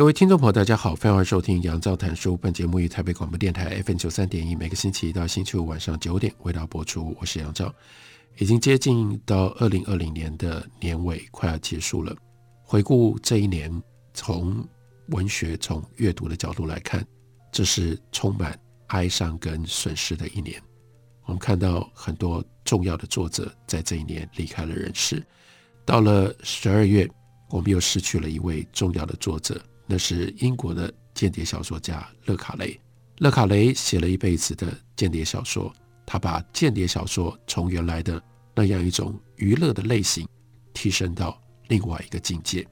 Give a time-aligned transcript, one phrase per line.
[0.00, 2.34] 各位听众朋友，大家好，欢迎收听杨照谈书。
[2.34, 7.14] 本节目于台北广播电台 FM 九三点一，每个星期一到星期五晚上九点为大家播出。
[7.20, 7.70] 我是杨照，
[8.38, 12.16] 已经接近到二零二零年的年尾，快要结束了。
[12.62, 13.70] 回顾这一年，
[14.14, 14.66] 从
[15.08, 17.06] 文学、从阅读的角度来看，
[17.52, 20.58] 这是充满哀伤跟损失的一年。
[21.26, 25.22] 我们看到很多重要的作者在这一年离开了人世。
[25.84, 27.06] 到了十二月，
[27.50, 29.60] 我们又失去了一位重要的作者。
[29.90, 32.78] 那是英国的间谍小说家勒卡雷。
[33.18, 35.72] 勒卡雷写了一辈子的间谍小说，
[36.06, 38.22] 他把间谍小说从原来的
[38.54, 40.28] 那样一种娱乐的类型，
[40.72, 42.64] 提升到另外一个境界。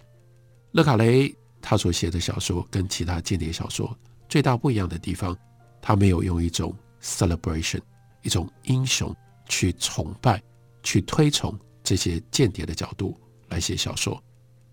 [0.70, 3.92] 勒卡雷他所写的小说跟其他间谍小说
[4.28, 5.36] 最大不一样的地方，
[5.82, 7.80] 他没有用一种 celebration，
[8.22, 9.12] 一种英雄
[9.48, 10.40] 去崇拜、
[10.84, 14.22] 去推崇这些间谍的角度来写小说，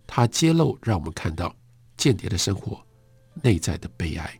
[0.05, 1.51] 他揭露让我们看到。
[2.05, 2.79] 间谍的生活
[3.41, 4.39] 内在的悲哀，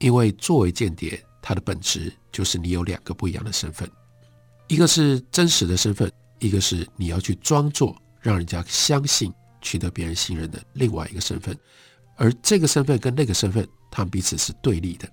[0.00, 3.90] 因为作为间谍，它的本质就是你有两个不一样的身份，
[4.68, 11.58] 一个是真实的身份，一个是你要去装作让人家相信、取得别人信任的另外一个身份。
[12.16, 15.10] 而这个身份跟那个身份，他们彼此是对立的。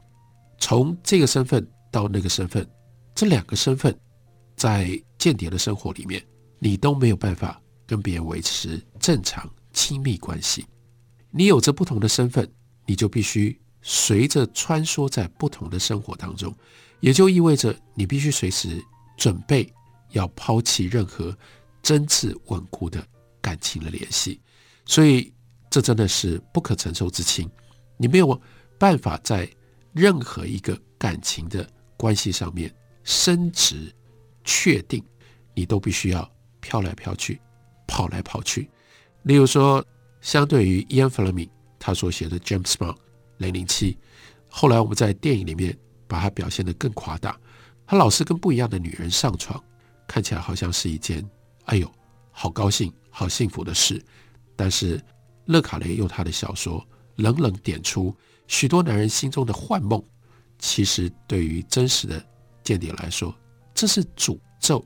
[0.57, 2.69] 从这个身份到那个身份，
[3.15, 3.97] 这两个身份
[4.57, 6.21] 在间谍的生活里面，
[6.59, 10.65] 你都没有办法跟别人维持正常亲密关系。
[11.35, 12.47] 你有着不同的身份，
[12.85, 16.55] 你就必须随着穿梭在不同的生活当中，
[16.99, 18.79] 也就意味着你必须随时
[19.17, 19.67] 准备
[20.11, 21.35] 要抛弃任何
[21.81, 23.03] 真挚稳固的
[23.41, 24.39] 感情的联系。
[24.85, 25.33] 所以，
[25.71, 27.49] 这真的是不可承受之轻。
[27.97, 28.39] 你没有
[28.77, 29.49] 办法在
[29.91, 31.67] 任何一个感情的
[31.97, 32.71] 关系上面
[33.03, 33.91] 升职
[34.43, 35.03] 确定，
[35.55, 37.41] 你都必须要飘来飘去，
[37.87, 38.69] 跑来跑去。
[39.23, 39.83] 例如说。
[40.23, 41.47] 相对于伊恩·弗雷明
[41.77, 42.95] 他所写的《James Bond
[43.39, 43.93] 零零七》，
[44.47, 47.37] 后来我们在电影里面把它表现得更夸大。
[47.85, 49.61] 他老是跟不一样的女人上床，
[50.07, 51.29] 看起来好像是一件
[51.65, 51.91] 哎呦
[52.31, 54.01] 好高兴、好幸福的事。
[54.55, 54.99] 但是
[55.45, 56.81] 勒卡雷用他的小说
[57.17, 58.15] 冷冷点出
[58.47, 60.01] 许多男人心中的幻梦，
[60.57, 62.25] 其实对于真实的
[62.63, 63.35] 间谍来说，
[63.75, 64.83] 这是诅咒，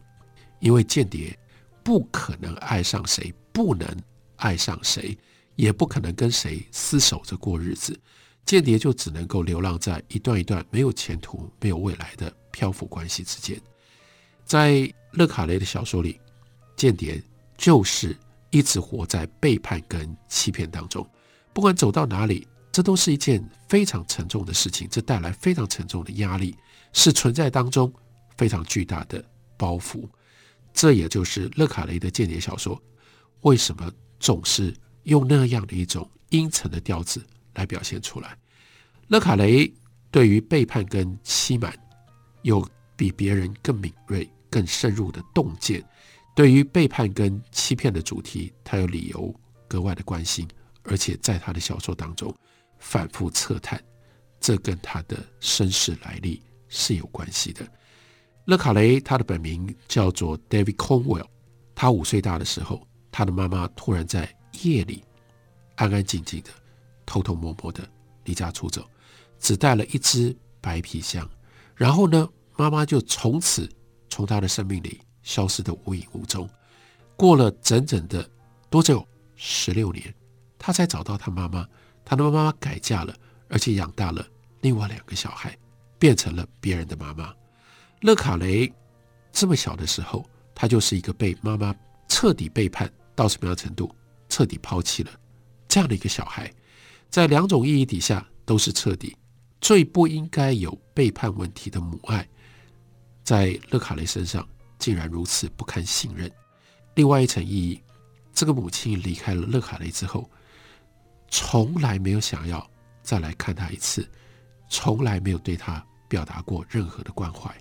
[0.59, 1.37] 因为间谍
[1.83, 3.87] 不可能爱上谁，不能。
[4.37, 5.17] 爱上谁，
[5.55, 7.99] 也不可能跟谁厮守着过日子。
[8.45, 13.59] 间谍就只能够流浪在一段一段没有前途、没有未来的漂浮关系之间。
[14.45, 16.17] 在勒卡雷的小说里，
[16.77, 17.21] 间谍
[17.57, 18.15] 就是
[18.49, 21.05] 一直活在背叛跟欺骗当中。
[21.51, 26.55] 不管走到哪里，这都是一件非常沉重的事情，这带来非常沉重的压力，
[26.93, 27.91] 是存在当中
[28.37, 29.21] 非常巨大的
[29.57, 30.07] 包袱。
[30.73, 32.81] 这也就是勒卡雷的间谍小说
[33.41, 33.91] 为什么。
[34.19, 34.73] 总是
[35.03, 38.37] 用那样的一种阴沉的调子来表现出来。
[39.07, 39.71] 勒卡雷
[40.11, 41.73] 对于背叛跟欺瞒
[42.41, 45.83] 有比别人更敏锐、更深入的洞见。
[46.35, 49.33] 对于背叛跟欺骗的主题，他有理由
[49.67, 50.47] 格外的关心，
[50.83, 52.33] 而且在他的小说当中
[52.77, 53.81] 反复测探，
[54.39, 57.67] 这跟他的身世来历是有关系的。
[58.45, 61.27] 勒卡雷他的本名叫做 David Cornwell，
[61.73, 62.87] 他五岁大的时候。
[63.17, 65.03] 他的妈妈突然在夜里
[65.73, 66.51] 安安静静的、
[67.03, 67.81] 偷偷摸摸的
[68.25, 68.87] 离家出走，
[69.39, 71.27] 只带了一只白皮箱。
[71.73, 73.67] 然后呢，妈妈就从此
[74.07, 76.47] 从他的生命里消失的无影无踪。
[77.15, 78.29] 过了整整的
[78.69, 79.03] 多久？
[79.35, 80.13] 十六年，
[80.59, 81.67] 他才找到他妈妈。
[82.05, 83.15] 他的妈妈改嫁了，
[83.49, 84.23] 而且养大了
[84.61, 85.57] 另外两个小孩，
[85.97, 87.33] 变成了别人的妈妈。
[88.01, 88.71] 勒卡雷
[89.31, 91.75] 这么小的时候，他就是一个被妈妈
[92.07, 92.87] 彻底背叛。
[93.17, 93.93] 到什么样的程度，
[94.29, 95.11] 彻底抛弃了
[95.67, 96.53] 这样的一个小孩，
[97.09, 99.17] 在两种意义底下都是彻底。
[99.59, 102.29] 最不应该有背叛问题的母爱，
[103.23, 104.47] 在勒卡雷身上
[104.77, 106.31] 竟然如此不堪信任。
[106.93, 107.81] 另外一层意义，
[108.31, 110.29] 这个母亲离开了勒卡雷之后，
[111.27, 112.65] 从来没有想要
[113.01, 114.07] 再来看他一次，
[114.69, 117.51] 从来没有对他表达过任何的关怀。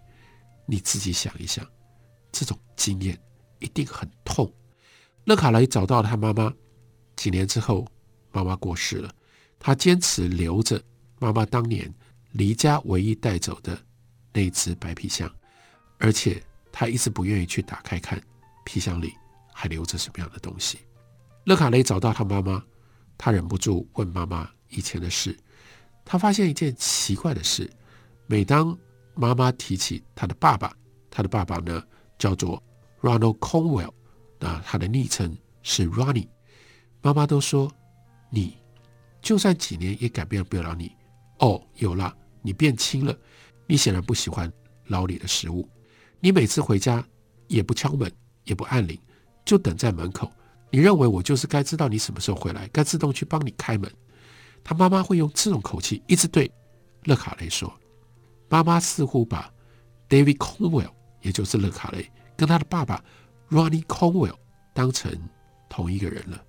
[0.66, 1.66] 你自己想一想，
[2.30, 3.18] 这种经验
[3.58, 4.52] 一定很痛。
[5.26, 6.52] 勒卡雷找到了他妈妈。
[7.16, 7.84] 几年之后，
[8.30, 9.10] 妈妈过世了，
[9.58, 10.80] 他坚持留着
[11.18, 11.92] 妈妈当年
[12.32, 13.76] 离家唯一带走的
[14.32, 15.28] 那只白皮箱，
[15.98, 16.40] 而且
[16.70, 18.22] 他一直不愿意去打开看
[18.64, 19.14] 皮箱里
[19.52, 20.78] 还留着什么样的东西。
[21.44, 22.62] 勒卡雷找到他妈妈，
[23.18, 25.36] 他忍不住问妈妈以前的事。
[26.04, 27.68] 他发现一件奇怪的事：
[28.26, 28.78] 每当
[29.14, 30.72] 妈妈提起他的爸爸，
[31.10, 31.82] 他的爸爸呢
[32.16, 32.62] 叫做
[33.00, 33.92] Ronald Conwell
[34.38, 36.28] 那他的昵称是 Ronnie。
[37.02, 37.70] 妈妈都说
[38.30, 38.56] ：“你
[39.22, 40.90] 就算几年也改变不了你。”
[41.38, 43.16] 哦，有了，你变轻了。
[43.66, 44.50] 你显然不喜欢
[44.86, 45.68] 牢里的食物。
[46.20, 47.04] 你每次回家
[47.46, 48.10] 也不敲门，
[48.44, 48.98] 也不按铃，
[49.44, 50.30] 就等在门口。
[50.70, 53.90] 你认为我就是该知道你什么时候回来，该自动去帮你开门。
[54.64, 56.50] 他妈妈会用这种口气一直对
[57.04, 57.72] 勒卡雷说。
[58.48, 59.52] 妈妈似乎把
[60.08, 60.90] David Cornwell，
[61.20, 63.04] 也就是勒卡雷，跟他的爸爸
[63.50, 64.36] Ronnie Conwell
[64.74, 65.12] 当成
[65.68, 66.42] 同一个人了。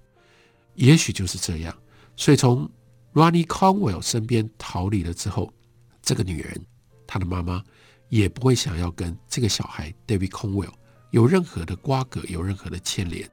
[0.76, 1.76] 也许就是这样，
[2.16, 2.70] 所以从
[3.14, 5.52] Ronnie Conwell 身边逃离了之后，
[6.02, 6.66] 这个女人，
[7.08, 7.64] 她的妈妈
[8.10, 10.74] 也不会想要跟这个小孩 David Conwell
[11.12, 13.30] 有任何的瓜葛，有任何的牵连。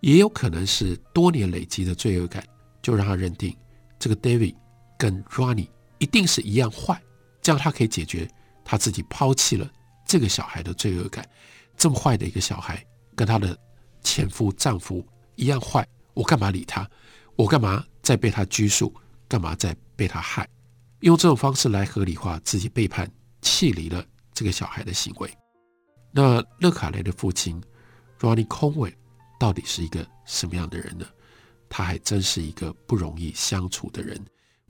[0.00, 2.46] 也有可能是多年累积的罪恶感，
[2.82, 3.56] 就让他认定
[3.98, 4.54] 这个 David
[4.98, 7.00] 跟 Ronnie 一定是一样坏，
[7.40, 8.28] 这样他可以解决
[8.62, 9.68] 他自己抛弃了
[10.04, 11.26] 这个小孩的罪恶感。
[11.76, 12.84] 这么坏的一个小孩，
[13.14, 13.56] 跟她的
[14.02, 15.86] 前夫丈夫一样坏。
[16.14, 16.88] 我干嘛理他？
[17.36, 18.94] 我干嘛再被他拘束？
[19.28, 20.48] 干嘛再被他害？
[21.00, 23.10] 用这种方式来合理化自己背叛、
[23.42, 24.02] 弃离了
[24.32, 25.30] 这个小孩的行为。
[26.10, 27.62] 那勒卡雷的父亲
[28.18, 28.94] Ronnie Cornwell
[29.38, 31.04] 到底是一个什么样的人呢？
[31.68, 34.18] 他还真是一个不容易相处的人，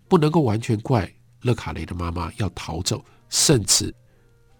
[0.08, 1.08] 不能够完全怪
[1.42, 3.94] 勒卡雷的妈妈要逃走，甚至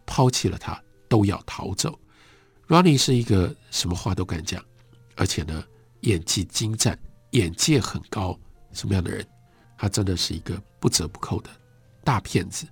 [0.06, 1.98] 抛弃了他都要逃走。
[2.68, 4.64] Ronnie 是一个什么话都敢讲，
[5.14, 5.64] 而且呢，
[6.00, 6.98] 演技精湛，
[7.30, 8.38] 眼界很高，
[8.72, 9.24] 什么样的人？
[9.78, 11.50] 他真的是一个不折不扣的
[12.02, 12.66] 大骗子。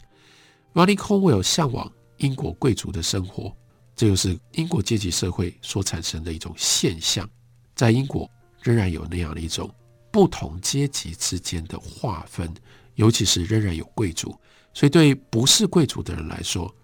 [0.73, 3.57] Ronnie Cornwell 向往英国贵族的生活，
[3.95, 7.29] 这就是英国阶级社会所产生的一种现象。
[7.77, 8.29] 在英国
[8.63, 9.73] 仍然有那样的一种
[10.11, 12.53] 不同阶级之间的划分，
[12.95, 14.37] 尤其是仍然有贵族，
[14.73, 16.75] 所以对不是贵族的人来说，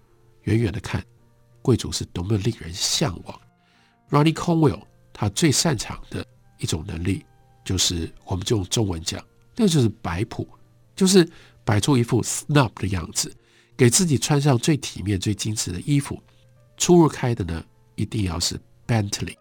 [0.43, 1.03] 远远的看
[1.61, 3.41] 贵族是多么令人向往。
[4.09, 4.81] Ronnie Conwell
[5.13, 6.25] 他最擅长的。
[6.63, 7.25] 一种能力，
[7.65, 9.19] 就是我们就用中文讲，
[9.55, 10.47] 那就是摆谱，
[10.95, 11.27] 就是
[11.65, 13.35] 摆出一副 snob 的样子，
[13.75, 16.21] 给自己穿上最体面、最精致的衣服。
[16.77, 17.65] 出入开的呢，
[17.95, 19.35] 一定要是 Bentley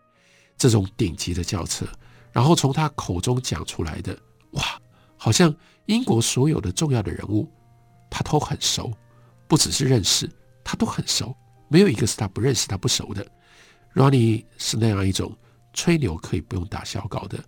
[0.57, 1.85] 这种顶级的轿车。
[2.33, 4.19] 然后从他口中讲出来的，
[4.53, 4.81] 哇，
[5.19, 7.47] 好像英国所有的重要的人物，
[8.09, 8.91] 他都很熟，
[9.47, 10.27] 不只是认识，
[10.65, 11.37] 他都很熟，
[11.71, 13.27] 没有一个是他不认识、他不熟的。
[13.95, 15.35] Ronnie 是那样一种。
[15.73, 17.39] 吹牛可以不用打小稿的，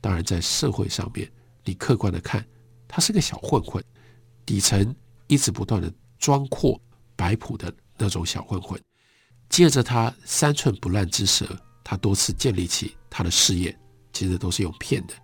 [0.00, 1.30] 当然在社会上面，
[1.64, 2.44] 你客观的看，
[2.88, 3.80] 他是个小混混，
[4.44, 4.92] 底层
[5.28, 5.88] 一直不断的
[6.18, 6.78] 装阔
[7.14, 8.78] 摆谱的那种小混混。
[9.48, 11.46] 借着他三寸不烂之舌，
[11.84, 13.78] 他多次建立起他的事业，
[14.12, 15.14] 其实都是用骗的。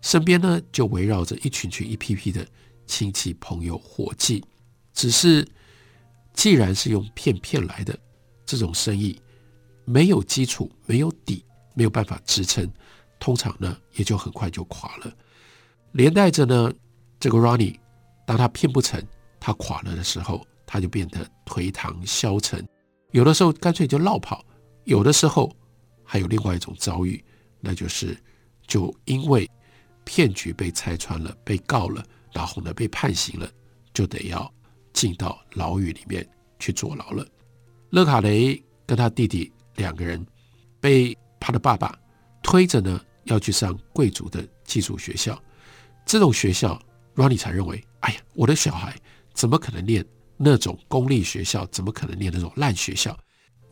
[0.00, 2.46] 身边呢就围绕着一群群、一批批的
[2.86, 4.40] 亲戚、朋友、伙计。
[4.92, 5.44] 只是，
[6.32, 7.98] 既然是用骗骗来的，
[8.44, 9.20] 这种生意
[9.84, 11.44] 没有基础，没有底。
[11.76, 12.72] 没有办法支撑，
[13.18, 15.12] 通常呢也就很快就垮了。
[15.90, 16.72] 连带着呢，
[17.18, 17.76] 这个 Ronnie，
[18.24, 19.04] 当他骗不成，
[19.40, 22.64] 他垮了的时候，他就变得颓唐消沉，
[23.10, 24.46] 有的时候干脆就落跑，
[24.84, 25.52] 有的时候
[26.04, 27.20] 还有另外一种遭遇，
[27.58, 28.16] 那就是
[28.68, 29.50] 就因为
[30.04, 33.50] 骗局被拆穿了，被告了，然后呢被判刑了，
[33.92, 34.48] 就得要
[34.92, 36.24] 进到牢狱里面
[36.60, 37.26] 去坐牢了。
[37.94, 40.26] 勒卡雷跟他弟弟两个人
[40.80, 41.16] 被。
[41.46, 41.94] 他的爸爸
[42.42, 45.38] 推着呢，要去上贵族的寄宿学校。
[46.06, 46.80] 这种学校
[47.14, 48.96] ，Ronnie 才认为，哎呀，我的小孩
[49.34, 50.02] 怎么可能念
[50.38, 51.66] 那种公立学校？
[51.66, 53.14] 怎么可能念那种烂学校？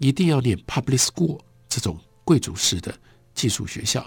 [0.01, 2.95] 一定要念 public school 这种贵族式的
[3.33, 4.07] 寄宿学校。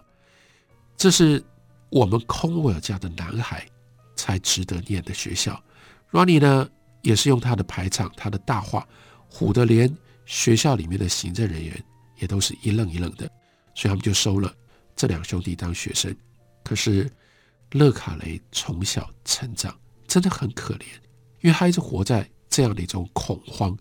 [0.96, 1.44] 这是
[1.90, 3.68] 我们 c o n w e l l 家的男孩
[4.16, 5.60] 才值得念的学校。
[6.12, 6.70] Ronnie 呢，
[7.02, 8.88] 也是用他的排场，他的大话，
[9.32, 9.92] 唬得连
[10.26, 11.84] 学校里面的行政人员
[12.18, 13.30] 也都是一愣一愣的。
[13.74, 14.54] 所以他们就收了
[14.96, 16.16] 这两兄弟当学生。
[16.64, 17.12] 可是
[17.72, 19.78] 勒卡雷从小成长
[20.08, 20.86] 真的很可怜，
[21.42, 23.78] 因为他一直活在这样的一种恐慌，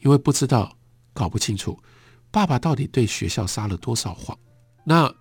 [0.00, 0.76] 因为不知道、
[1.12, 1.78] 搞不清楚
[2.30, 4.38] 爸爸到底对学校撒了多少谎。
[4.84, 5.12] 那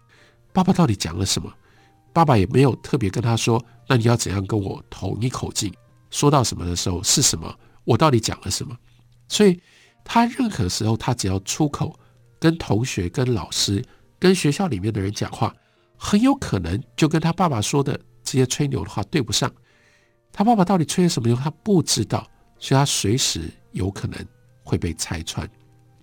[0.52, 1.54] 爸爸到底讲了什么？
[2.12, 5.74] 爸爸也没有特别跟他说：“那你要怎样跟我同一口径？
[6.10, 7.58] 说到什么的时候是什么？
[7.86, 8.76] 我到底讲了什么？”
[9.30, 9.62] 所以
[10.12, 11.96] 他任何时候，他只要出口
[12.40, 13.86] 跟同学、跟老师。
[14.18, 15.56] 跟学校里面的人讲话，
[15.96, 19.50] 很有可能就跟他爸爸说的这些吹牛的话对不上。
[20.34, 24.20] 他爸爸到底吹了什么牛，他不知道，所以他随时有可能
[24.64, 25.50] 会被拆穿。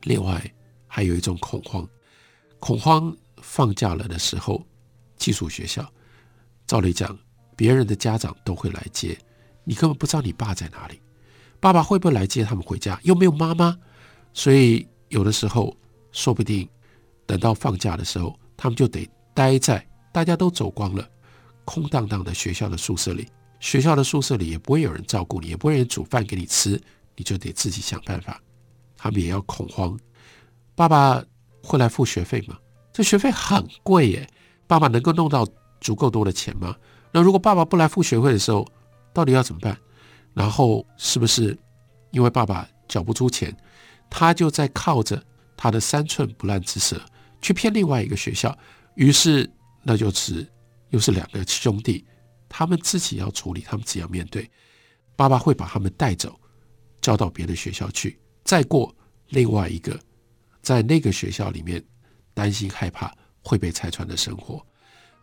[0.04, 0.40] 另外，
[0.86, 1.86] 还有一种恐慌，
[2.58, 4.64] 恐慌放假了的时候，
[5.18, 5.86] 寄宿学校，
[6.66, 7.18] 照理讲，
[7.54, 9.18] 别人的家长都会来接，
[9.64, 11.02] 你根本不知道你爸在哪里，
[11.60, 12.98] 爸爸会不会来接他们回家？
[13.02, 13.76] 又没有妈妈，
[14.36, 15.74] 所以有的时候，
[16.12, 16.68] 说不定
[17.24, 21.08] 等到放假的时候，他们就得待在大家都走光了，
[21.64, 23.26] 空荡荡的学校的宿舍里。
[23.60, 26.78] 学校的宿舍里也不会有人照顾你，也不会有人煮饭给你吃，
[27.16, 28.38] 你就得自己想办法。
[28.94, 29.98] 他们也要恐慌，
[30.74, 31.24] 爸爸
[31.62, 32.58] 会来付学费吗？
[32.92, 34.28] 这学费很贵耶，
[34.66, 35.48] 爸爸能够弄到
[35.80, 36.76] 足够多的钱吗？
[37.10, 38.68] 那如果爸爸不来付学费的时候，
[39.14, 39.74] 到底要怎么办？
[40.34, 41.58] 然后是不是
[42.10, 43.56] 因为爸爸缴不出钱，
[44.10, 45.22] 他就在靠着
[45.56, 47.00] 他的三寸不烂之舌
[47.40, 48.56] 去骗另外一个学校？
[48.94, 49.50] 于是
[49.82, 50.46] 那就是
[50.90, 52.04] 又是两个兄弟。
[52.48, 54.48] 他们自己要处理，他们自己要面对。
[55.16, 56.38] 爸爸会把他们带走，
[57.00, 58.94] 交到别的学校去，再过
[59.28, 59.98] 另外一个
[60.62, 61.84] 在那个学校里面
[62.34, 64.64] 担心害怕会被拆穿的生活。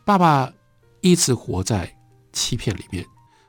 [0.04, 0.52] 爸爸
[1.00, 1.92] 一直活在
[2.32, 3.04] 欺骗里面，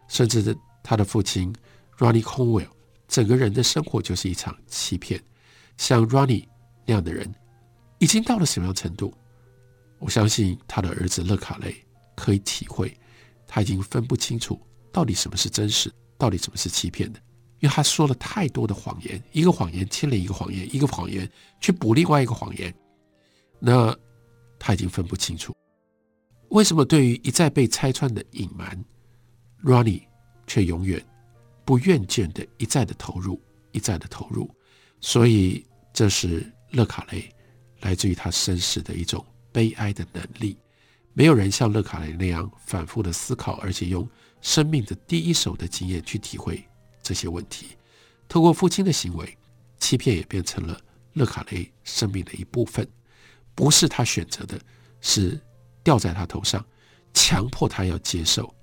[0.07, 1.53] 甚至他的父亲
[1.97, 2.69] Ronnie Conwell
[3.07, 5.21] 整个人的生活就是一场欺骗。
[5.77, 6.45] 像 Ronnie
[6.85, 7.33] 那样的人，
[8.00, 9.13] 已经到了什么样程度？
[10.00, 11.75] 我相信他的儿子勒卡雷
[12.15, 12.95] 可以体会。
[13.47, 14.59] 他已经分不清楚
[14.91, 17.19] 到底什么是真实，到底什么是欺骗的，
[17.59, 21.29] 因为他说了太多的谎言，一个谎言牵连一个谎言，一个谎言
[21.62, 22.74] 去补另外一个谎言，
[23.59, 23.95] 那
[24.57, 25.55] 他已经分不清楚。
[26.50, 28.83] 为什么对于一再被拆穿的隐瞒
[29.63, 30.01] ，Ronnie
[30.47, 31.05] 却永远
[31.65, 33.41] 不厌倦的一再的投入，
[33.72, 34.50] 一再的投入？
[35.01, 37.29] 所以这是勒卡雷
[37.81, 40.57] 来自于他身世的一种悲哀的能力。
[41.13, 44.07] 没有人像勒卡雷那样反复的思考，而且用
[44.41, 46.63] 生命的第一手的经验去体会
[47.01, 47.69] 这些问题。
[48.27, 49.38] 透过父亲的行为，
[49.79, 50.79] 欺骗也变成了
[51.13, 52.88] 勒卡雷生命的一部分，
[53.55, 54.60] 不是他选择的，
[55.00, 55.39] 是
[55.84, 56.65] 掉在他头上，
[57.13, 58.53] 强迫他要接受。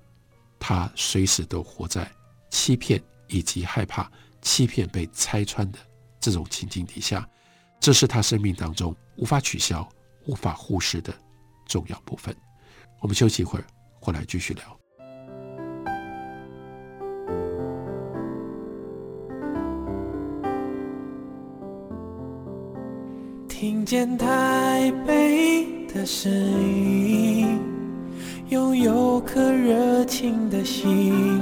[0.59, 2.09] 他随时都活在
[2.53, 5.79] 欺骗以及害怕欺骗被拆穿的
[6.19, 7.27] 这种情境底下，
[7.79, 9.89] 这是他生命当中无法取消、
[10.27, 11.11] 无法忽视的。
[11.65, 12.35] 重要部分，
[13.01, 13.65] 我们休息一会儿，
[13.99, 14.79] 回来继续聊。
[23.47, 27.59] 听见台北的声音，
[28.49, 31.41] 拥有颗热情的心，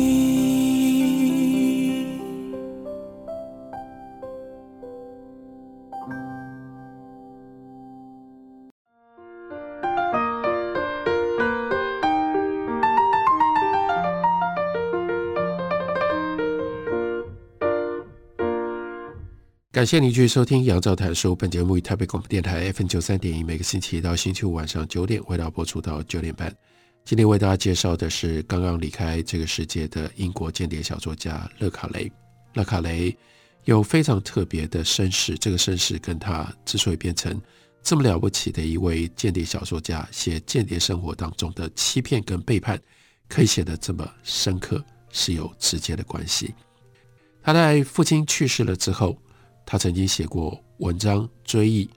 [19.81, 21.35] 感谢您继续收听杨照谈书。
[21.35, 26.55] 本节目于台北广播电台 FM 九三点一，每个星期一到星期五晚上九点，为大家播出到九点半。
[27.03, 32.11] 今天为大家介绍的是刚刚离开这个世界的英国间谍小说家勒卡雷。
[32.53, 33.17] 勒卡雷
[33.63, 37.41] 有非常特别的身世，这个身世跟他之所以变成
[37.81, 42.79] 这么了不起的一位间谍小说家，写间谍生活当中的欺骗跟背叛，
[43.27, 46.53] 可以写得这么深刻，是有直接的关系。
[47.41, 49.17] 他在父亲去世了之后，
[49.71, 51.89] 他曾经写过文章追忆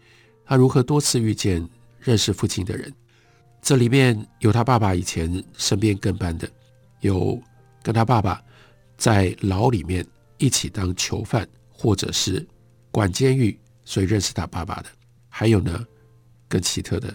[0.44, 2.94] 他如何多次遇见认识父亲的人。
[3.60, 6.48] 这里面有他爸爸以前身边跟班的，
[7.00, 7.36] 有
[7.82, 8.40] 跟他爸爸
[8.96, 10.06] 在牢里面
[10.38, 12.46] 一起当囚犯，或者是
[12.92, 14.86] 管监狱，所以认识他爸爸的。
[15.28, 15.84] 还有呢，
[16.46, 17.12] 更奇特的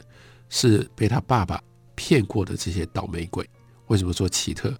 [0.49, 1.63] 是被他爸爸
[1.95, 3.49] 骗过的这些倒霉鬼。
[3.87, 4.77] 为什么说奇特？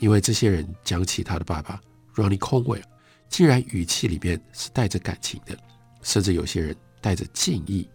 [0.00, 1.80] 因为这些人讲起他的爸爸
[2.14, 2.82] Ronnie Conwell，
[3.34, 5.58] 竟然语气里面是带着感情的，
[6.02, 7.90] 甚至有些人带着敬意。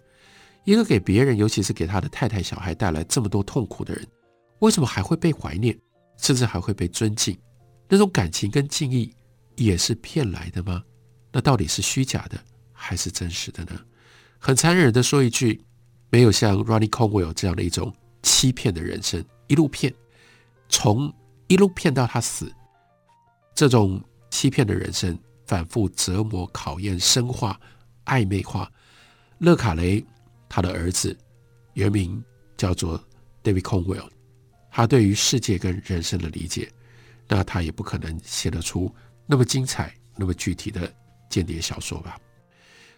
[0.66, 4.06] 一个给别人，尤其是给他的太太、小孩带来这么多痛苦的人，
[4.60, 5.80] 为什么还会被怀念，
[6.18, 7.38] 甚至还会被尊敬？
[7.88, 9.16] 那种感情跟敬意
[9.56, 10.84] 也是骗来的吗？
[11.32, 12.38] 那到底是虚假的
[12.74, 13.80] 还是真实的呢？
[14.40, 15.64] 很残忍的说一句，
[16.10, 19.94] 没有像 Ronnie Conwell 这样的一种欺骗的人生，一路骗，
[20.68, 21.14] 从
[21.48, 22.52] 一路骗到他死，
[23.56, 25.18] 这种欺骗的人生，
[25.50, 27.60] 反复折磨、考验、深化、
[28.06, 28.72] 暧昧化，
[29.40, 30.06] 勒卡雷。
[30.48, 31.18] 他的儿子
[31.74, 32.24] 原名
[32.56, 33.04] 叫做
[33.44, 34.08] David Conwell，
[34.70, 36.72] 他对于世界跟人生的理解，
[37.28, 38.94] 那他也不可能写得出
[39.26, 40.92] 那么精彩、那么具体的
[41.30, 42.20] 间谍小说吧。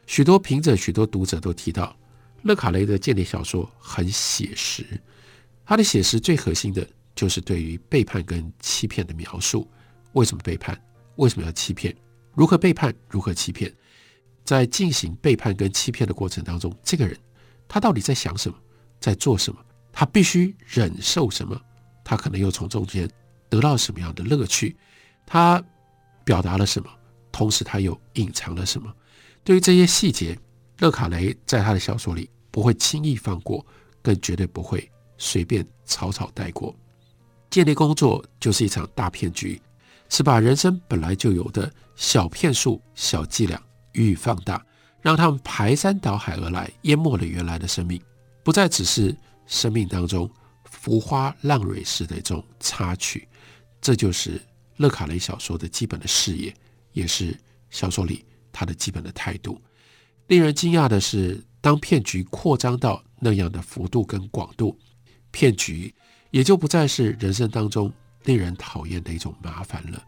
[0.08, 1.96] 许多评者、许多读者都提到，
[2.44, 4.86] 勒卡雷的间谍小说很写实。
[5.66, 9.66] 他的写实最核心的就是对于背叛跟欺骗的描述。
[10.14, 10.78] 为什么背叛？
[11.16, 11.96] 为什么要欺骗？
[12.42, 12.92] 如何背叛？
[13.08, 13.72] 如何欺骗？
[14.44, 17.16] 在进行背叛跟欺骗的过程当中，这个人
[17.68, 18.58] 他到底在想什么？
[19.00, 19.64] 在做什么？
[19.94, 21.56] 他必须忍受什么？
[22.04, 23.08] 他可能又从中间
[23.48, 24.76] 得到什么样的乐趣？
[25.24, 25.64] 他
[26.26, 26.90] 表达了什么？
[27.32, 28.92] 同时他又隐藏了什么？
[29.44, 30.36] 对于这些细节，
[30.80, 33.64] 勒卡雷在他的小说里不会轻易放过，
[34.02, 36.76] 更绝对不会随便草草带过。
[37.52, 39.62] 间谍工作就是一场大骗局，
[40.12, 43.60] 是把人生本来就有的小骗术、小伎俩
[43.94, 44.64] 予以放大，
[45.02, 48.00] 让他们排山倒海而来，淹没了原来的生命，
[48.44, 49.16] 不再只是
[49.48, 50.30] 生命当中
[50.66, 53.26] 浮花浪蕊式的一种插曲。
[53.80, 54.40] 这就是
[54.76, 56.54] 勒卡雷小说的基本的视野，
[56.92, 57.36] 也是
[57.70, 58.26] 小说里。
[58.54, 59.62] 他的基本的态度，
[60.28, 64.78] 令人惊讶的是，当骗局扩张到那样的幅度跟广度，
[65.32, 65.96] 骗局
[66.32, 67.90] 也就不再是人生当中
[68.24, 70.04] 令人讨厌的一种麻烦了。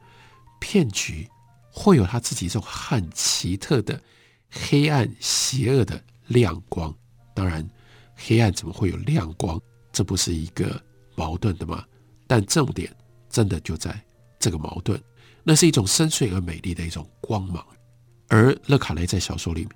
[0.59, 1.27] 骗局
[1.69, 4.01] 会有他自己一种很奇特的
[4.49, 6.93] 黑暗、邪恶的亮光。
[7.33, 7.67] 当然，
[8.15, 9.59] 黑暗怎么会有亮光？
[9.91, 10.81] 这不是一个
[11.15, 11.83] 矛盾的吗？
[12.27, 12.95] 但重点
[13.29, 13.99] 真的就在
[14.39, 14.99] 这个矛盾，
[15.43, 17.65] 那是一种深邃而美丽的一种光芒。
[18.29, 19.71] 而勒卡雷在小说里面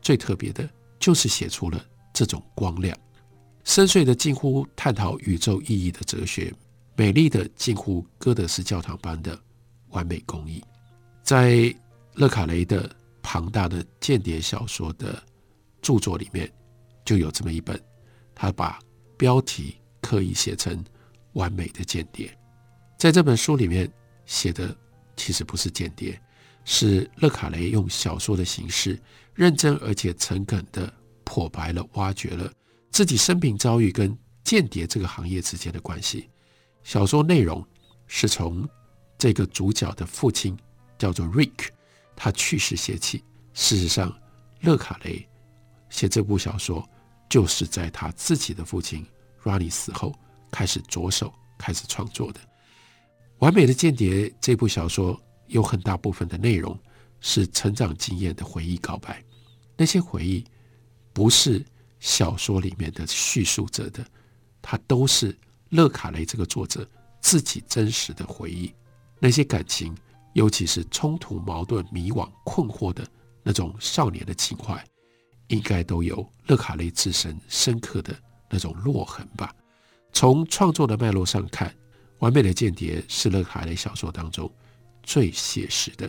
[0.00, 0.68] 最特别的，
[0.98, 2.96] 就是写出了这种光亮，
[3.62, 6.52] 深邃的近乎探讨宇宙意义的哲学，
[6.96, 9.38] 美丽的近乎哥德式教堂般的
[9.90, 10.62] 完美工艺。
[11.22, 11.74] 在
[12.14, 12.90] 勒卡雷的
[13.22, 15.22] 庞大的间谍小说的
[15.80, 16.50] 著作里面，
[17.04, 17.80] 就有这么一本，
[18.34, 18.78] 他把
[19.16, 20.84] 标题刻意写成
[21.34, 22.36] “完美的间谍”。
[22.98, 23.90] 在这本书里面
[24.26, 24.76] 写的，
[25.16, 26.20] 其实不是间谍。
[26.64, 29.00] 是勒卡雷用小说的形式，
[29.34, 30.92] 认真而且诚恳地
[31.24, 32.52] 剖白了、挖掘了
[32.90, 36.28] 自己生平遭遇跟间谍这个行业之间的关系。
[36.82, 37.64] 小说内容
[38.06, 38.68] 是从
[39.18, 40.58] 这个主角的父亲
[40.98, 41.68] 叫做 Rick，
[42.14, 43.24] 他去世写起。
[43.54, 44.16] 事实上，
[44.60, 45.26] 勒卡雷
[45.88, 46.88] 写这部小说
[47.28, 49.06] 就是在他自己的父亲
[49.42, 50.14] Ronnie 死后
[50.50, 52.40] 开始着手开始创作的。
[53.38, 55.20] 《完美的间谍》这部小说。
[55.50, 56.78] 有很大部分的内容
[57.20, 59.20] 是成长经验的回忆告白，
[59.76, 60.44] 那些回忆
[61.12, 61.66] 不是
[61.98, 64.06] 小说里面的叙述者的，
[64.62, 65.36] 它都是
[65.70, 66.86] 勒卡雷这个作者
[67.20, 68.72] 自己真实的回忆。
[69.18, 69.96] 那些感情，
[70.34, 73.06] 尤其是冲突、矛盾、迷惘、困惑的
[73.42, 74.82] 那种少年的情怀，
[75.48, 78.14] 应该都有勒卡雷自身深刻的
[78.48, 79.54] 那种落痕吧。
[80.12, 81.68] 从创作的脉络上看，
[82.18, 84.50] 《完美的间谍》是勒卡雷小说当中。
[85.02, 86.08] 最写实的，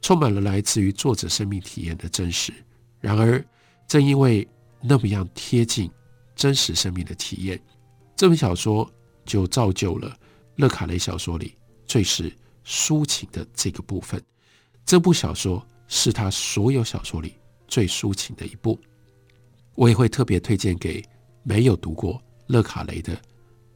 [0.00, 2.52] 充满了来自于作者生命体验的真实。
[3.00, 3.42] 然而，
[3.86, 4.46] 正因为
[4.80, 5.88] 那么样贴近
[6.34, 7.62] 真实生命的体验，
[8.16, 8.90] 这本小说
[9.24, 10.16] 就造就了
[10.56, 11.54] 勒卡雷小说里
[11.86, 12.32] 最是
[12.64, 14.22] 抒情的这个部分。
[14.84, 17.34] 这部小说是他所有小说里
[17.68, 18.78] 最抒情的一部。
[19.74, 21.02] 我也会特别推荐给
[21.42, 23.16] 没有读过勒卡雷的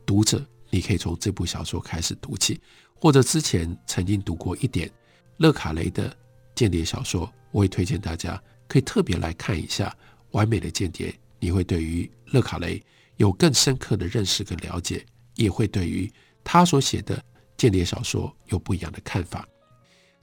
[0.04, 2.60] 读者，你可以从这部小说开始读起。
[2.94, 4.90] 或者之前曾经读过一点
[5.36, 6.14] 勒卡雷的
[6.54, 9.88] 间谍小说，我也推荐大家可以特别来看一下
[10.32, 12.82] 《完美的间谍》，你会对于勒卡雷
[13.16, 15.04] 有更深刻的认识跟了解，
[15.36, 17.22] 也会对于他所写的
[17.56, 19.46] 间谍小说有不一样的看法。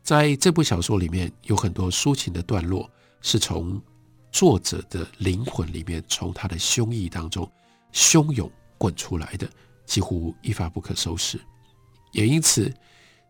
[0.04, 2.89] 在这部小说里面，有很多抒情的段落
[3.21, 3.82] 是从
[4.32, 7.49] 作者的灵魂里面，从他的胸臆当中
[7.93, 9.49] 汹涌滚出来的，
[9.86, 11.39] 几乎一发不可收拾。
[12.12, 12.71] 也因此，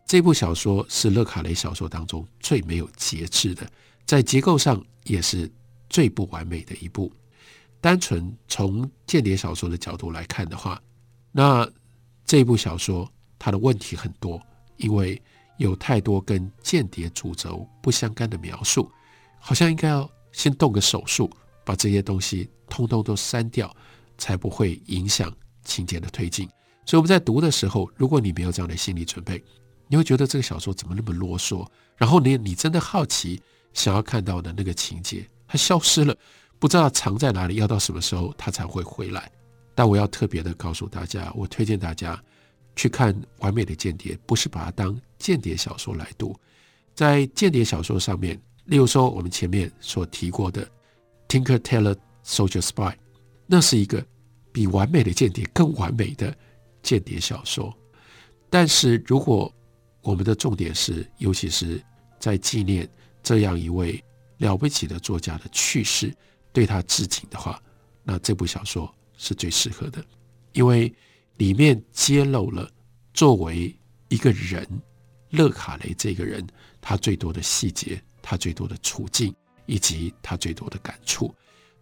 [0.04, 3.70] 这部小说是勒卡雷小说当中最没有节制的，
[4.04, 5.50] 在结构上也是
[5.88, 7.12] 最不完美的一部。
[7.80, 10.82] 单纯从间谍小说的角度来看的话，
[11.36, 11.68] 那
[12.24, 14.40] 这部小说它的问题很多，
[14.76, 15.20] 因为
[15.56, 18.88] 有太多跟间谍主轴不相干的描述，
[19.40, 21.28] 好像应该要先动个手术，
[21.64, 23.74] 把这些东西通通都删掉，
[24.16, 26.48] 才不会影响情节的推进。
[26.86, 29.42] 所以我们在读的时候，如果你没有这样的心理准备，
[29.88, 31.66] 你会觉得这个小说怎么那么啰嗦？
[31.96, 33.42] 然后你你真的好奇，
[33.72, 36.16] 想要看到的那个情节，它消失了，
[36.60, 39.30] 不知道藏在哪里，要到什么时候它才会回来？
[39.74, 42.22] 但我要特别的告诉大家，我推荐大家
[42.76, 46.34] 去看《完美的间谍》，不是把它当间谍小说来读。
[46.94, 50.64] 在间谍小说上面，例如说我们前面所提过的
[51.28, 52.92] 《Tinker Tailor Soldier Spy》，
[53.46, 54.04] 那是一个
[54.52, 56.34] 比《完美的间谍》更完美的。
[56.82, 57.74] 间谍小说。
[58.50, 59.50] 但是如果
[60.02, 61.82] 我们的重点是，尤其是
[62.20, 62.86] 在纪念
[63.22, 64.04] 这样一位
[64.36, 66.14] 了不起的作家的去世，
[66.52, 67.58] 对他致敬的话，
[68.02, 70.04] 那这部小说是最适合的，
[70.52, 70.92] 因为
[71.36, 72.70] 里面揭露了
[73.12, 73.74] 作为
[74.08, 74.66] 一个人，
[75.30, 76.46] 勒卡雷这个人
[76.80, 79.34] 他最多的细节，他最多的处境，
[79.66, 81.34] 以及他最多的感触。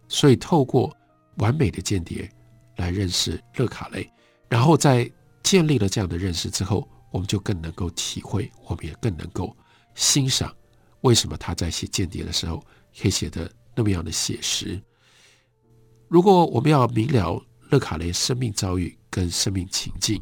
[0.07, 0.95] 所以透过
[1.37, 2.29] 完美的间谍
[2.77, 4.09] 来认识勒卡雷，
[4.49, 5.09] 然后在
[5.41, 9.55] 建立了这样的认识之后，我们就更能够体会，我们也更能够
[9.95, 10.55] 欣赏
[11.01, 12.63] 为什么他在写间谍的时候
[12.99, 14.81] 可以写得那么样的写实。
[16.13, 20.21] 如果我们要明了勒卡雷生命遭遇跟生命情境，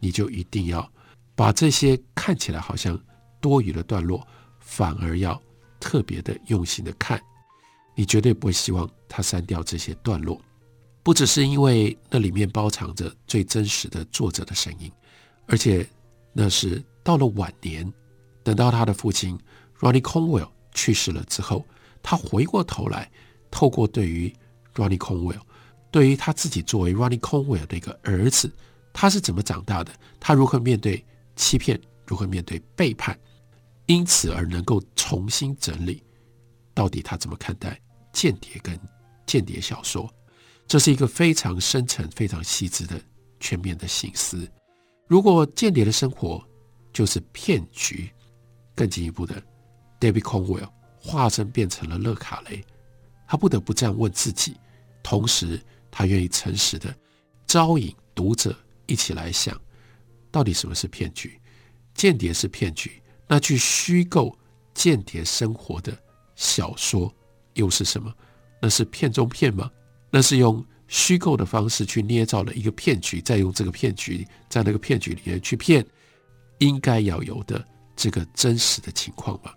[0.00, 0.92] 你就一定要
[1.36, 3.00] 把这些看起来好像
[3.40, 4.26] 多余的段落，
[4.58, 5.40] 反而要
[5.78, 7.22] 特别的用心的看。
[7.94, 10.42] 你绝对不会希望他删掉这些段落，
[11.04, 14.90] 不只是因为那里面包藏着最真实的作者的声音，
[15.46, 15.88] 而且
[16.32, 17.88] 那是到了晚年，
[18.42, 19.38] 等到他的父亲
[19.78, 21.64] Ronnie Conwell 去世了之后，
[22.02, 23.08] 他回过头来，
[23.52, 24.34] 透过对于
[24.78, 25.40] Ronnie Conwell，
[25.90, 28.50] 对于他自己作为 Ronnie Conwell 的一个儿子，
[28.92, 33.18] 他是怎么长大的，他如何面对欺骗，如何面对背叛，
[33.86, 36.02] 因此而能够重新整理，
[36.72, 37.78] 到底他怎么看待。
[38.12, 38.78] 间谍跟
[39.26, 40.08] 间谍小说，
[40.66, 43.00] 这是一个非常深沉、非常细致的
[43.38, 44.48] 全面的省思。
[45.06, 46.42] 如果间谍的生活
[46.92, 48.10] 就是骗局，
[48.74, 49.40] 更进一步的
[50.00, 52.64] ，David Conwell 化身变成了勒卡雷，
[53.28, 54.56] 他不得不这样问自己，
[55.02, 56.94] 同时他愿意诚实的
[57.46, 58.56] 招引读者
[58.86, 59.60] 一起来想，
[60.30, 61.40] 到底什么是骗局？
[61.94, 64.36] 间谍是骗局，那去虚构
[64.74, 65.96] 间谍生活的
[66.34, 67.12] 小说。
[67.54, 68.14] 又是什么？
[68.62, 69.68] 那是骗中骗吗？
[70.10, 75.84] 那是用虚构的方式去捏造了一个骗局，再用这个骗局在那个骗局里面去骗
[76.58, 79.52] 应该要有的这个真实的情况吗？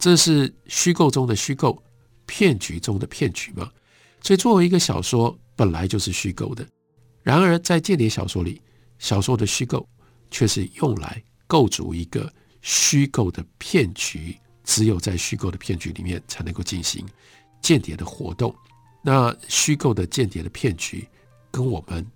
[0.00, 1.80] 这是虚构中的虚构，
[2.26, 3.70] 骗局中的骗局吗？
[4.20, 6.66] 所以，作为一个小说，本来就是虚构的。
[7.22, 8.60] 然而，在间谍小说里，
[8.98, 9.88] 小说的虚构
[10.30, 14.36] 却是用来构筑一个虚构的骗局。
[14.64, 17.02] 只有在虚构的骗局里面才能够进行
[17.62, 18.54] 间谍的活动。
[19.02, 21.08] 那虚构的间谍的骗局，
[21.50, 22.06] 跟我们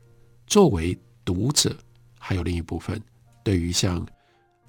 [0.46, 1.74] 作为读者，
[2.18, 3.00] 还有另一部分，
[3.42, 4.06] 对于像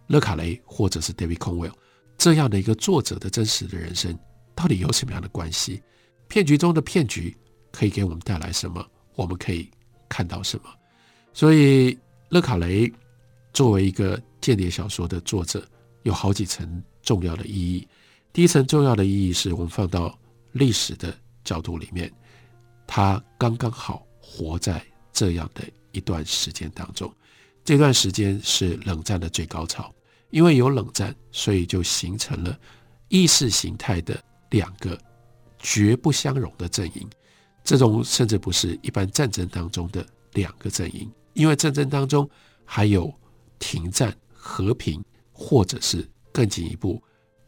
[0.08, 1.74] 勒卡雷或者是 David Conwell
[2.18, 4.18] 这样的一个作者的真实的人生，
[4.56, 5.84] 到底有什么样的关系？
[6.28, 7.36] 骗局中的骗局
[7.72, 8.86] 可以给我们带来什么？
[9.16, 9.70] 我们可以
[10.08, 10.70] 看到什么？
[11.34, 11.98] 所以，
[12.30, 12.92] 勒卡雷
[13.54, 15.66] 作为一个间谍小说的作者，
[16.04, 16.84] 有好几层。
[17.04, 17.86] 重要的意义，
[18.32, 20.18] 第一层重要的意义是我们放到
[20.54, 22.10] 历史的角度里面，
[22.88, 24.82] 他刚刚好活在
[25.12, 27.14] 这样的一段时间当中。
[27.66, 29.94] 这段时间是冷战的最高潮，
[30.30, 32.58] 因为有冷战，所以就形成了
[33.10, 34.18] 意识形态的
[34.52, 34.98] 两个
[35.64, 37.10] 绝不相容的阵营。
[37.64, 42.30] 这种甚至不是一般战争当中的两个阵营，因为战争当中
[42.64, 43.12] 还有
[43.58, 46.08] 停战、和平，或者是。
[46.36, 47.00] 更进一步，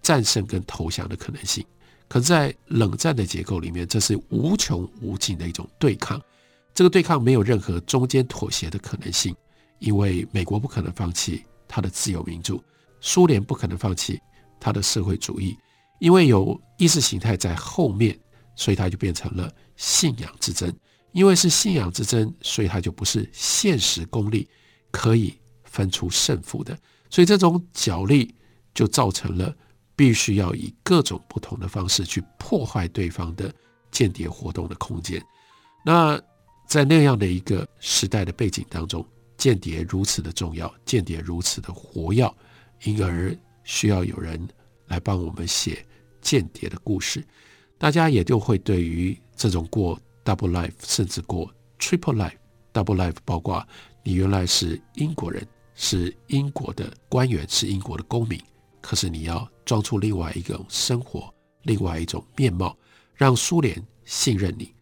[0.04, 1.66] 战胜跟投降的可能性，
[2.08, 6.22] 可在冷战的结构里面，这是无穷无尽的一种对抗。
[6.72, 9.36] 这个对抗没有任何中间妥协的可能性，
[9.80, 12.64] 因为美国不可能放弃它的自由民主，
[13.02, 14.22] 苏联不可能放弃
[14.60, 15.58] 它的社会主义，
[16.00, 18.18] 因为有意识形态在后面，
[18.56, 20.74] 所以它就变成了信仰之争。
[21.12, 24.50] 因为是信仰之争，所以它就不是现实功利
[24.92, 26.78] 可以分出胜负的。
[27.10, 28.36] 所以这种角力。
[28.76, 29.56] 就造成了
[29.96, 33.50] 必须要以各种不同的方式去破坏对方的
[33.90, 35.24] 间谍活动的空间。
[35.86, 36.22] 那
[36.68, 42.30] 在那样的一个时代的背景当中，间谍如此的重要，间谍如此的活跃，
[42.84, 44.46] 因而需要有人
[44.88, 45.86] 来帮我们写
[46.22, 47.26] 间谍的故事。
[47.78, 52.36] 大家也就会对于这种过 double life，甚至过 triple life。
[52.74, 53.66] double life 包括
[54.04, 55.46] 你原来是英国人，
[55.76, 58.40] 是英国的官员，是英国的公民。
[58.82, 62.78] 可是你要装出另外一种生活，另外一种面貌，
[63.14, 64.74] 让苏联信任你，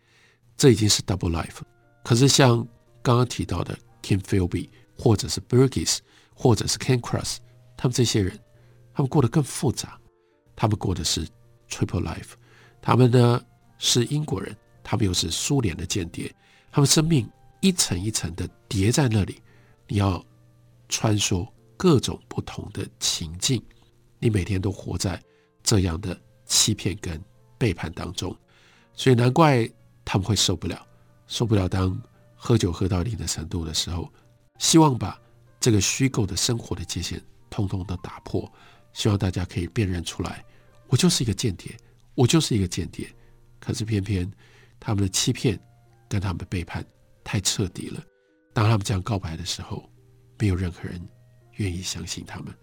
[0.57, 1.61] 这已经是 double life。
[2.03, 2.57] 可是像
[3.01, 5.99] 刚刚提到的 Kim Philby，或者是 Burgess，
[6.33, 7.37] 或者是 Ken Cross，
[7.77, 8.37] 他们这些人，
[8.93, 9.99] 他们过得更复杂，
[10.55, 11.27] 他们过的是
[11.69, 12.33] triple life。
[12.81, 13.41] 他们呢
[13.77, 16.33] 是英国人，他们又是苏联的间谍，
[16.71, 17.29] 他们生命
[17.61, 19.41] 一层一层的叠在那里，
[19.87, 20.23] 你要
[20.89, 23.61] 穿梭各种不同的情境。
[24.19, 25.21] 你每天都活在
[25.63, 27.21] 这样的欺骗跟
[27.57, 28.33] 背叛当中，
[28.93, 29.69] 所以难怪
[30.05, 30.85] 他们会受不了，
[31.27, 32.01] 受不了当
[32.35, 34.09] 喝酒喝到一定的程度的时候，
[34.59, 35.19] 希望把
[35.59, 38.49] 这个虚构的生活的界限通通都打破，
[38.93, 40.43] 希望大家可以辨认出来，
[40.87, 41.75] 我就是一个间谍，
[42.15, 43.07] 我就是一个间谍。
[43.59, 44.29] 可是偏偏
[44.79, 45.59] 他们的欺骗
[46.09, 46.85] 跟他们的背叛
[47.23, 48.03] 太彻底了。
[48.53, 49.89] 当他们这样告白的时候，
[50.37, 51.01] 没有任何人
[51.53, 52.53] 愿意相信他们。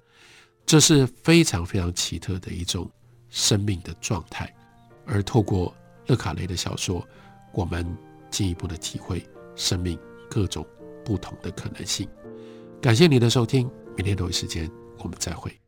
[0.67, 2.89] 这是非常非常奇特的一种
[3.29, 4.55] 生命的状态。
[5.07, 5.75] 而透过
[6.07, 7.05] 勒卡雷的小说，
[7.53, 7.85] 我们
[8.31, 9.99] 进一步的体会生命
[10.31, 10.65] 各种
[11.05, 12.09] 不同的可能性。
[12.81, 15.60] 感谢你的收听，明天同一时间我们再会。